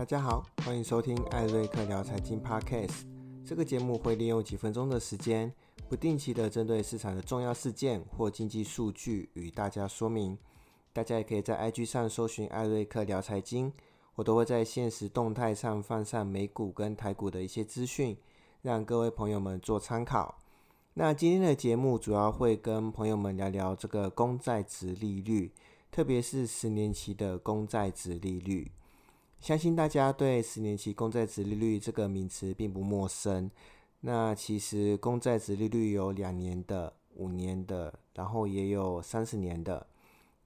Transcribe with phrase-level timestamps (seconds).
[0.00, 3.04] 大家好，欢迎收听艾瑞克聊财经 Podcast。
[3.44, 5.52] 这个节目会利用几分钟的时间，
[5.90, 10.38] 不定期的针对市场的重要事件或经济数据与大家说明。
[10.94, 13.70] 大家也可以在 IG 上搜寻艾瑞克聊财经，
[14.14, 18.16] 我都会在现实动态上放上美股跟台股的一些资讯，
[18.62, 20.38] 让各位朋友们做参考。
[20.94, 25.52] 那今天的节目主要会跟朋友们聊聊这个公债值利率，
[25.90, 28.72] 特别是十年期的公债值利率。
[29.40, 33.50] 相信大家对十年期公债值利率这个名词并不陌生。
[34.00, 39.86] 那其实公债值利率有两年的、五年的，然后也有三十年的。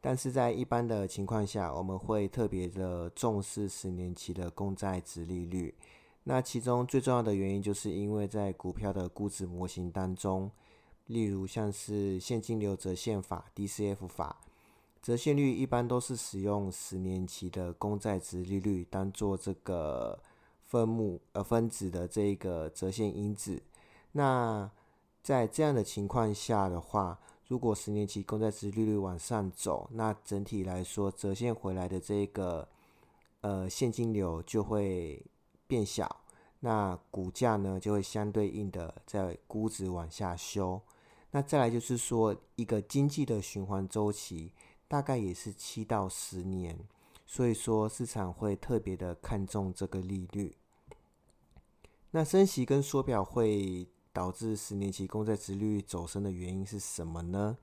[0.00, 5.74] 但是在一般的情况下，我们会特别的重视十年期的公债值利率。
[6.22, 10.50] 那其中最重要的原因，就是因为在股票的估值模型当中，
[11.06, 14.36] 例如像是现金流折现法 （DCF 法）。
[15.04, 20.18] 折现率一般都是使用十年期的公债值利率当做这个
[20.64, 23.60] 分母呃分子的这个折现因子。
[24.12, 24.70] 那
[25.22, 32.66] 在这样的情况下的话，如果十年期公债值利率往上走，那整体来说折现回来的这个
[33.42, 35.22] 呃现金流就会
[35.66, 36.22] 变小，
[36.60, 40.80] 那股价呢就会相对应的在估值往下修。
[41.32, 44.50] 那再来就是说一个经济的循环周期。
[44.94, 46.78] 大概也是七到十年，
[47.26, 50.54] 所以说市场会特别的看重这个利率。
[52.12, 57.58] 那升息跟缩表会导致十年期公债殖率走升的原因是什么呢？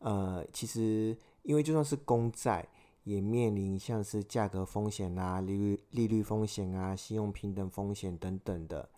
[0.00, 2.68] 呃，其实因为就算是公债，
[3.04, 8.90] 也面临像是价格风险啊、利率利率风险啊、信用平等风险等等的，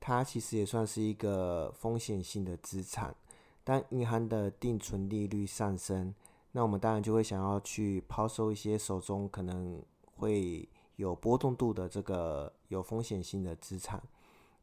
[0.00, 3.14] 它其实也算是一个风险性的资产。
[3.62, 6.14] 当银行的定存利率上升，
[6.52, 9.82] 那我们当然就会想要去抛售一些手中可能
[10.16, 14.02] 会有波动度的这个有风险性的资产，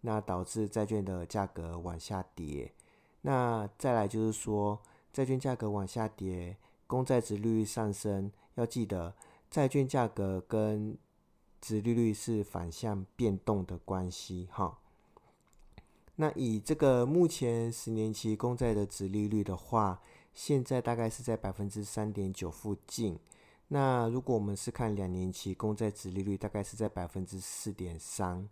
[0.01, 2.71] 那导致债券的价格往下跌。
[3.21, 4.79] 那再来就是说，
[5.11, 6.55] 债券价格往下跌，
[6.87, 9.13] 公债值率上升，要记得
[9.49, 10.97] 债券价格跟
[11.59, 14.77] 值利率是反向变动的关系，哈。
[16.15, 20.01] 那以这个目前十年期公债的值利率的话，
[20.33, 23.19] 现在大概是在百分之三点九附近。
[23.67, 28.49] 那如果我们是看两年期公债殖利率，大概是在百分之四点三。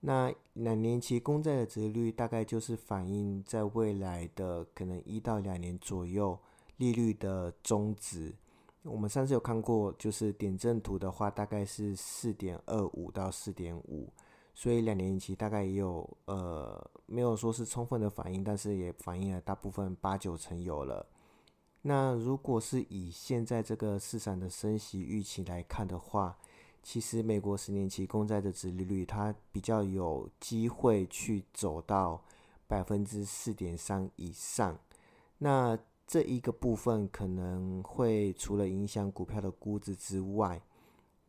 [0.00, 6.38] 那两年期公债的殖利率大概就是反映在未来的可能一到两年左右
[6.78, 8.34] 利率的中值。
[8.82, 14.08] 我们上次有看过，就是点阵图的话，大概是四点二五到四点五。
[14.54, 21.06] 所以两年期大概也有呃，没有说是充分的反应，但是也反映了大部分八九成有了。
[21.82, 26.36] 那如果是以现在这个市场的升息预期来看的话，
[26.82, 32.22] 其实美国十年期公债的殖利率它比较有机会去走到
[32.66, 34.78] 百分之四点三以上。
[35.38, 40.60] 那这一个部分可能会除了影响股票的估值之外，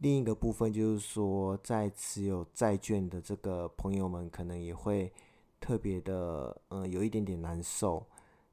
[0.02, 5.14] 另一个部分就是说，在持有债券的这个朋友们可能也会
[5.60, 8.04] 特别的，嗯，有一点点难受。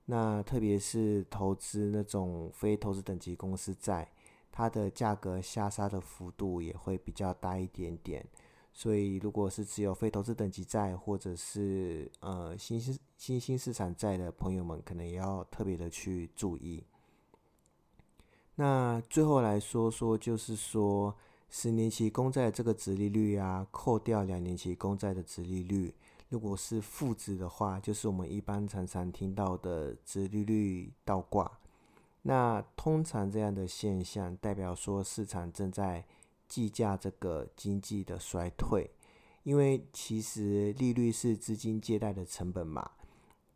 [0.05, 4.11] 那特别是投资那种非投资等级公司债，
[4.53, 8.27] 它的价格下杀的幅度也会比较大一点点。
[8.75, 16.85] 所以，如果是持有非投资等级债或者是呃新兴新兴市场债的朋友们，可能也要特别的去注意。
[18.55, 21.15] 那最后来说说，就是说
[21.51, 25.95] 十年期公债这个值利率啊，扣掉两年期公债的值利率。
[26.29, 31.51] 如果是负值的话，就是我们一般常常听到的殖利率倒挂。
[32.23, 36.05] 那通常这样的现象代表说市场正在
[36.47, 38.91] 计价这个经济的衰退，
[39.43, 42.91] 因为其实利率是资金借贷的成本嘛。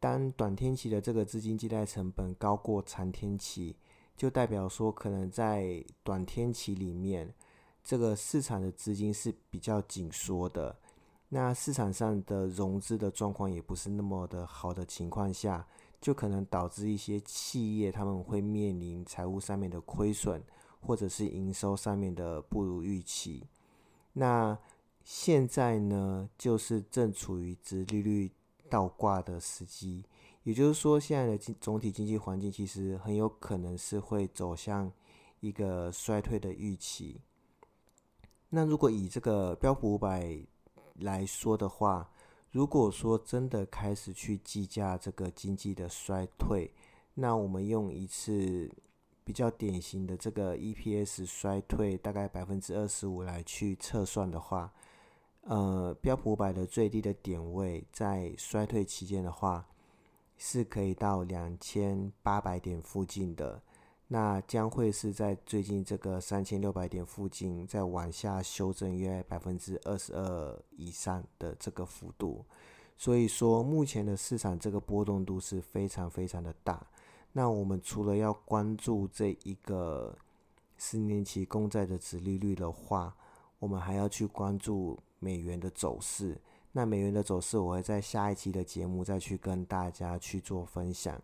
[0.01, 3.77] 当短天期的这个资金借贷成本高过长天期，
[4.17, 7.35] 就代表说可能在短天期里面，
[7.83, 10.77] 这个市场的资金是比较紧缩的。
[11.29, 15.67] 那市场上的融资的状况也不是那么的好的情况下，
[16.01, 20.43] 就可能导致一些企业他们会面临财务上面的亏损，
[20.81, 23.47] 或者是营收上面的不如预期。
[24.13, 24.59] 那
[25.03, 28.31] 现在呢，就是正处于直利率
[28.69, 30.05] 倒挂的时机，
[30.43, 34.93] 也就是说，现在的经总体经济环境其实很有可能是会走向
[35.41, 37.21] 一个衰退的预期。
[38.55, 40.39] 那如果以这个标普五百
[40.97, 42.07] 来说的话，
[42.51, 46.71] 如果说真的开始去计价这个经济的衰退，
[47.15, 48.71] 那我们用一次
[49.25, 54.71] 比较典型的这个 EPS 衰退大概百分之二十五来去测算的话，
[55.45, 59.67] 呃，标普五百的最低的点位在衰退期间的话，
[60.37, 63.63] 是可以到两千八百点附近的。
[64.13, 72.45] 那将会是在最近这个三千六百点附近再往下修正约百分之二十二以上的这个幅度。
[72.99, 76.87] 所以说，目前的市场这个波动度是非常非常的大。
[77.33, 80.15] 那我们除了要关注这一个
[80.77, 83.17] 十年期公债的值利率的话，
[83.61, 86.39] 我们还要去关注美元的走势。
[86.73, 91.19] 那美元的走势，我会在下一期的节目再去跟大家去做分享。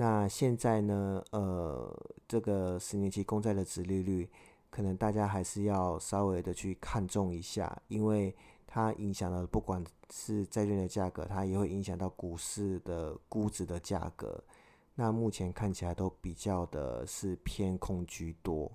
[0.00, 1.92] 那现在呢，呃，
[2.28, 4.30] 这个十年期公债的值利率，
[4.70, 8.32] 可能大家还是要稍微的去看重一下，因为
[8.64, 14.40] 它影响了不管是债券的价格，它也会影响到股市的估值的价格。
[14.94, 18.70] 那目前看起来都比较的是偏空居多。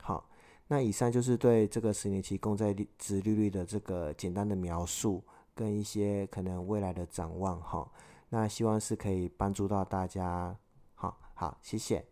[0.00, 0.30] 好，
[0.68, 5.24] 那以上就是对这个十年期公债利值利率的这个简单的描述，
[5.56, 7.60] 跟一些可能未来的展望。
[7.60, 7.90] 哈，
[8.28, 10.56] 那希望是可以帮助到大家。
[11.38, 12.04] 好，谢谢。